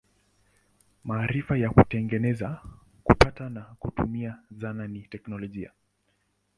[1.03, 2.61] Maarifa ya kutengeneza,
[3.03, 5.71] kupata na kutumia zana ni teknolojia.